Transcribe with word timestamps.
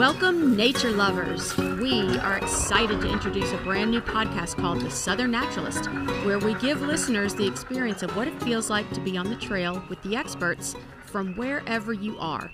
Welcome, 0.00 0.56
nature 0.56 0.92
lovers. 0.92 1.54
We 1.58 2.16
are 2.20 2.38
excited 2.38 3.02
to 3.02 3.12
introduce 3.12 3.52
a 3.52 3.58
brand 3.58 3.90
new 3.90 4.00
podcast 4.00 4.56
called 4.56 4.80
The 4.80 4.90
Southern 4.90 5.32
Naturalist, 5.32 5.84
where 6.24 6.38
we 6.38 6.54
give 6.54 6.80
listeners 6.80 7.34
the 7.34 7.46
experience 7.46 8.02
of 8.02 8.16
what 8.16 8.26
it 8.26 8.42
feels 8.42 8.70
like 8.70 8.90
to 8.92 9.00
be 9.02 9.18
on 9.18 9.28
the 9.28 9.36
trail 9.36 9.82
with 9.90 10.02
the 10.02 10.16
experts 10.16 10.74
from 11.04 11.34
wherever 11.34 11.92
you 11.92 12.18
are. 12.18 12.50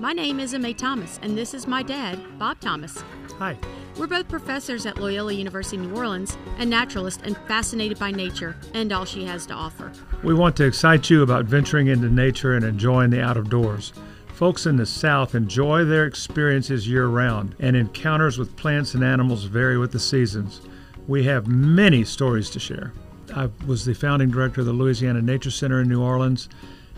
My 0.00 0.14
name 0.14 0.40
is 0.40 0.54
Aimée 0.54 0.74
Thomas, 0.74 1.20
and 1.20 1.36
this 1.36 1.52
is 1.52 1.66
my 1.66 1.82
dad, 1.82 2.38
Bob 2.38 2.58
Thomas. 2.58 3.04
Hi. 3.38 3.58
We're 3.98 4.06
both 4.06 4.26
professors 4.26 4.86
at 4.86 4.96
Loyola 4.96 5.34
University 5.34 5.76
New 5.76 5.94
Orleans 5.94 6.38
and 6.56 6.70
naturalists 6.70 7.22
and 7.22 7.36
fascinated 7.46 7.98
by 7.98 8.12
nature 8.12 8.56
and 8.72 8.90
all 8.94 9.04
she 9.04 9.26
has 9.26 9.44
to 9.48 9.52
offer. 9.52 9.92
We 10.24 10.32
want 10.32 10.56
to 10.56 10.64
excite 10.64 11.10
you 11.10 11.22
about 11.22 11.44
venturing 11.44 11.88
into 11.88 12.08
nature 12.08 12.54
and 12.54 12.64
enjoying 12.64 13.10
the 13.10 13.20
out 13.20 13.36
of 13.36 13.50
doors. 13.50 13.92
Folks 14.38 14.66
in 14.66 14.76
the 14.76 14.86
South 14.86 15.34
enjoy 15.34 15.84
their 15.84 16.06
experiences 16.06 16.86
year 16.86 17.08
round, 17.08 17.56
and 17.58 17.74
encounters 17.74 18.38
with 18.38 18.54
plants 18.54 18.94
and 18.94 19.02
animals 19.02 19.42
vary 19.42 19.76
with 19.76 19.90
the 19.90 19.98
seasons. 19.98 20.60
We 21.08 21.24
have 21.24 21.48
many 21.48 22.04
stories 22.04 22.48
to 22.50 22.60
share. 22.60 22.92
I 23.34 23.50
was 23.66 23.84
the 23.84 23.94
founding 23.94 24.30
director 24.30 24.60
of 24.60 24.68
the 24.68 24.72
Louisiana 24.72 25.22
Nature 25.22 25.50
Center 25.50 25.80
in 25.80 25.88
New 25.88 26.00
Orleans, 26.00 26.48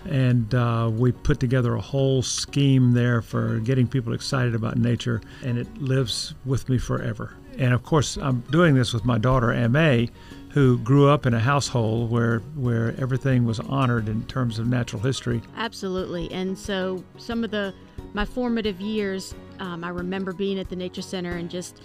and 0.05 0.55
uh, 0.55 0.91
we 0.93 1.13
put 1.13 1.41
together 1.41 1.77
a 1.77 1.81
whole 1.81 2.21
scheme 2.21 2.93
there 2.93 3.23
for 3.23 3.59
getting 3.61 3.89
people 3.89 4.13
excited 4.13 4.55
about 4.55 4.77
nature, 4.77 5.23
and 5.43 5.57
it 5.57 5.79
lives 5.79 6.35
with 6.45 6.69
me 6.69 6.77
forever. 6.77 7.33
And 7.57 7.73
of 7.73 7.83
course, 7.85 8.19
I'm 8.19 8.41
doing 8.51 8.75
this 8.75 8.93
with 8.93 9.07
my 9.07 9.17
daughter, 9.17 9.47
Ma, 9.71 10.05
who 10.51 10.79
grew 10.79 11.09
up 11.09 11.27
in 11.27 11.35
a 11.35 11.41
household 11.41 12.11
where 12.11 12.41
where 12.57 12.95
everything 12.99 13.45
was 13.45 13.61
honored 13.61 14.09
in 14.09 14.25
terms 14.27 14.59
of 14.59 14.67
natural 14.67 15.03
history. 15.03 15.41
Absolutely, 15.57 16.31
and 16.33 16.59
so 16.59 17.03
some 17.19 17.45
of 17.45 17.51
the 17.51 17.73
my 18.13 18.25
formative 18.25 18.81
years, 18.81 19.35
um, 19.61 19.85
I 19.85 19.91
remember 19.91 20.33
being 20.33 20.59
at 20.59 20.69
the 20.69 20.77
nature 20.77 21.03
center 21.03 21.33
and 21.33 21.49
just 21.49 21.81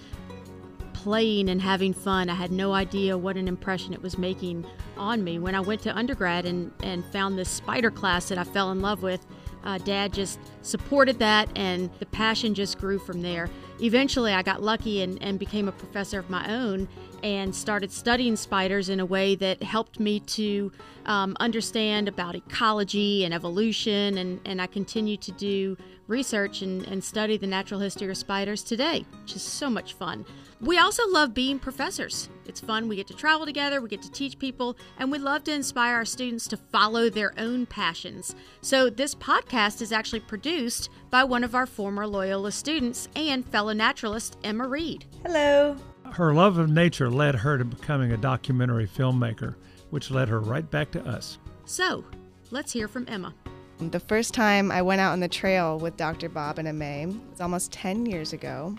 playing 0.93 1.49
and 1.49 1.61
having 1.61 1.93
fun. 1.93 2.29
I 2.29 2.33
had 2.33 2.51
no 2.51 2.73
idea 2.73 3.15
what 3.15 3.37
an 3.37 3.47
impression 3.47 3.93
it 3.93 4.01
was 4.01 4.17
making 4.17 4.65
on 4.97 5.23
me. 5.23 5.37
When 5.37 5.53
I 5.53 5.59
went 5.59 5.81
to 5.83 5.95
undergrad 5.95 6.47
and, 6.47 6.71
and 6.81 7.05
found 7.05 7.37
this 7.37 7.49
spider 7.49 7.91
class 7.91 8.29
that 8.29 8.39
I 8.39 8.43
fell 8.43 8.71
in 8.71 8.81
love 8.81 9.03
with, 9.03 9.23
uh, 9.65 9.77
Dad 9.79 10.13
just 10.13 10.39
supported 10.61 11.19
that, 11.19 11.49
and 11.55 11.89
the 11.99 12.05
passion 12.05 12.53
just 12.53 12.77
grew 12.77 12.99
from 12.99 13.21
there. 13.21 13.49
Eventually, 13.81 14.31
I 14.31 14.41
got 14.41 14.63
lucky 14.63 15.01
and, 15.01 15.21
and 15.21 15.37
became 15.37 15.67
a 15.67 15.71
professor 15.71 16.19
of 16.19 16.29
my 16.29 16.49
own 16.49 16.87
and 17.23 17.53
started 17.53 17.91
studying 17.91 18.35
spiders 18.35 18.89
in 18.89 18.99
a 18.99 19.05
way 19.05 19.35
that 19.35 19.63
helped 19.63 19.99
me 19.99 20.19
to 20.21 20.71
um, 21.07 21.35
understand 21.39 22.07
about 22.07 22.35
ecology 22.35 23.25
and 23.25 23.33
evolution. 23.33 24.17
And, 24.17 24.39
and 24.45 24.61
I 24.61 24.67
continue 24.67 25.17
to 25.17 25.31
do 25.31 25.75
research 26.07 26.61
and, 26.61 26.85
and 26.87 27.03
study 27.03 27.35
the 27.35 27.47
natural 27.47 27.79
history 27.79 28.09
of 28.09 28.17
spiders 28.17 28.63
today, 28.63 29.05
which 29.23 29.35
is 29.35 29.41
so 29.41 29.69
much 29.69 29.93
fun. 29.93 30.25
We 30.65 30.79
also 30.79 31.07
love 31.09 31.35
being 31.35 31.59
professors. 31.59 32.27
It's 32.47 32.59
fun. 32.59 32.87
We 32.87 32.95
get 32.95 33.05
to 33.07 33.13
travel 33.13 33.45
together, 33.45 33.81
we 33.81 33.87
get 33.87 34.01
to 34.01 34.11
teach 34.11 34.39
people, 34.39 34.75
and 34.97 35.11
we 35.11 35.19
love 35.19 35.43
to 35.43 35.53
inspire 35.53 35.93
our 35.93 36.05
students 36.05 36.47
to 36.47 36.57
follow 36.57 37.07
their 37.07 37.33
own 37.37 37.67
passions. 37.67 38.35
So, 38.61 38.89
this 38.89 39.13
podcast 39.13 39.83
is 39.83 39.91
actually 39.91 40.21
produced 40.21 40.89
by 41.11 41.23
one 41.23 41.43
of 41.43 41.53
our 41.53 41.67
former 41.67 42.07
Loyola 42.07 42.51
students 42.51 43.09
and 43.15 43.47
fellow 43.47 43.73
naturalist, 43.73 44.39
Emma 44.43 44.67
Reed. 44.67 45.05
Hello. 45.23 45.75
Her 46.11 46.33
love 46.33 46.57
of 46.57 46.71
nature 46.71 47.11
led 47.11 47.35
her 47.35 47.59
to 47.59 47.65
becoming 47.65 48.13
a 48.13 48.17
documentary 48.17 48.87
filmmaker, 48.87 49.53
which 49.91 50.09
led 50.09 50.29
her 50.29 50.39
right 50.39 50.69
back 50.71 50.89
to 50.91 51.05
us. 51.05 51.37
So, 51.65 52.03
let's 52.49 52.71
hear 52.71 52.87
from 52.87 53.05
Emma. 53.07 53.35
The 53.77 53.99
first 53.99 54.33
time 54.33 54.71
I 54.71 54.81
went 54.81 54.99
out 54.99 55.11
on 55.11 55.19
the 55.19 55.27
trail 55.27 55.77
with 55.77 55.95
Dr. 55.95 56.27
Bob 56.27 56.57
and 56.57 56.67
Aimée 56.67 57.29
was 57.29 57.39
almost 57.39 57.71
10 57.71 58.07
years 58.07 58.33
ago. 58.33 58.75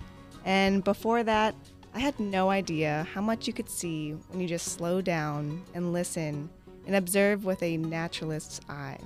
And 0.46 0.84
before 0.84 1.24
that, 1.24 1.56
I 1.96 2.00
had 2.00 2.20
no 2.20 2.50
idea 2.50 3.06
how 3.14 3.22
much 3.22 3.46
you 3.46 3.54
could 3.54 3.70
see 3.70 4.10
when 4.28 4.38
you 4.38 4.46
just 4.46 4.74
slow 4.74 5.00
down 5.00 5.62
and 5.72 5.94
listen 5.94 6.50
and 6.86 6.94
observe 6.94 7.46
with 7.46 7.62
a 7.62 7.78
naturalist's 7.78 8.60
eye. 8.68 8.98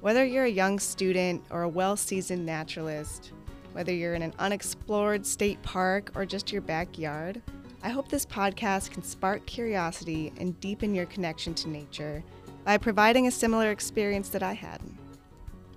Whether 0.00 0.24
you're 0.24 0.46
a 0.46 0.50
young 0.50 0.80
student 0.80 1.40
or 1.50 1.62
a 1.62 1.68
well 1.68 1.96
seasoned 1.96 2.44
naturalist, 2.44 3.30
whether 3.74 3.92
you're 3.92 4.14
in 4.14 4.22
an 4.22 4.34
unexplored 4.40 5.24
state 5.24 5.62
park 5.62 6.10
or 6.16 6.26
just 6.26 6.50
your 6.50 6.62
backyard, 6.62 7.40
I 7.84 7.90
hope 7.90 8.08
this 8.08 8.26
podcast 8.26 8.90
can 8.90 9.04
spark 9.04 9.46
curiosity 9.46 10.32
and 10.36 10.58
deepen 10.58 10.96
your 10.96 11.06
connection 11.06 11.54
to 11.54 11.68
nature 11.68 12.24
by 12.64 12.76
providing 12.76 13.28
a 13.28 13.30
similar 13.30 13.70
experience 13.70 14.30
that 14.30 14.42
I 14.42 14.54
had. 14.54 14.80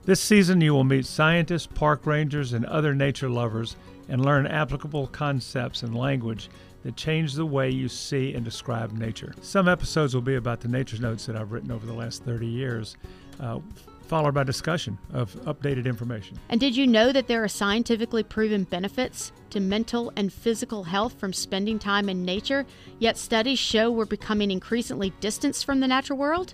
This 0.06 0.20
season, 0.20 0.62
you 0.62 0.74
will 0.74 0.84
meet 0.84 1.06
scientists, 1.06 1.68
park 1.68 2.08
rangers, 2.08 2.54
and 2.54 2.66
other 2.66 2.96
nature 2.96 3.30
lovers 3.30 3.76
and 4.10 4.24
learn 4.24 4.48
applicable 4.48 5.08
concepts 5.08 5.84
and 5.84 5.96
language 5.96 6.50
that 6.84 6.96
change 6.96 7.34
the 7.34 7.46
way 7.46 7.70
you 7.70 7.88
see 7.88 8.34
and 8.34 8.44
describe 8.44 8.92
nature. 8.92 9.34
Some 9.42 9.68
episodes 9.68 10.14
will 10.14 10.22
be 10.22 10.36
about 10.36 10.62
the 10.62 10.68
nature 10.68 10.98
notes 11.00 11.26
that 11.26 11.36
I've 11.36 11.52
written 11.52 11.72
over 11.72 11.86
the 11.86 11.94
last 11.94 12.24
30 12.24 12.46
years, 12.46 12.98
uh, 13.40 13.60
followed 14.08 14.34
by 14.34 14.44
discussion 14.44 14.98
of 15.14 15.34
updated 15.46 15.86
information. 15.86 16.38
And 16.50 16.60
did 16.60 16.76
you 16.76 16.86
know 16.86 17.12
that 17.14 17.28
there 17.28 17.44
are 17.44 17.48
scientifically 17.48 18.22
proven 18.22 18.66
benefits 18.66 19.32
to 19.52 19.60
mental 19.60 20.12
and 20.18 20.32
physical 20.32 20.84
health 20.84 21.20
from 21.20 21.32
spending 21.32 21.80
time 21.80 22.10
in 22.10 22.26
nature, 22.26 22.66
yet 23.00 23.18
studies 23.18 23.60
show 23.60 23.90
we're 23.90 24.06
becoming 24.06 24.52
increasingly 24.52 25.12
distanced 25.22 25.66
from 25.66 25.80
the 25.80 25.88
natural 25.88 26.20
world? 26.20 26.54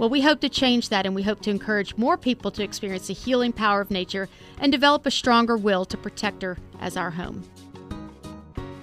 Well, 0.00 0.08
we 0.08 0.22
hope 0.22 0.40
to 0.40 0.48
change 0.48 0.88
that 0.88 1.04
and 1.04 1.14
we 1.14 1.24
hope 1.24 1.42
to 1.42 1.50
encourage 1.50 1.98
more 1.98 2.16
people 2.16 2.50
to 2.52 2.62
experience 2.62 3.08
the 3.08 3.12
healing 3.12 3.52
power 3.52 3.82
of 3.82 3.90
nature 3.90 4.30
and 4.58 4.72
develop 4.72 5.04
a 5.04 5.10
stronger 5.10 5.58
will 5.58 5.84
to 5.84 5.98
protect 5.98 6.40
her 6.40 6.56
as 6.80 6.96
our 6.96 7.10
home. 7.10 7.44